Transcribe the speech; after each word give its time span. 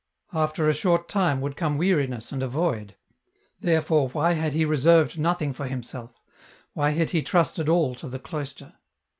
After 0.33 0.67
a 0.67 0.73
short 0.73 1.07
time 1.07 1.37
312 1.37 1.37
EN 1.37 1.37
ROUTE. 1.37 1.43
would 1.43 1.57
come 1.57 1.77
weariness 1.77 2.31
and 2.31 2.41
a 2.41 2.47
void, 2.47 2.95
therefore 3.59 4.09
why 4.09 4.31
had 4.31 4.53
he 4.53 4.65
reserved 4.65 5.19
nothing 5.19 5.53
for 5.53 5.67
himself, 5.67 6.19
why 6.73 6.89
had 6.89 7.11
he 7.11 7.21
trusted 7.21 7.69
all 7.69 7.93
to 7.93 8.07
the 8.09 8.17
cloister 8.17 8.73